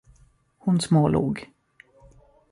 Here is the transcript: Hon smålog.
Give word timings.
Hon 0.57 0.81
smålog. 0.81 1.45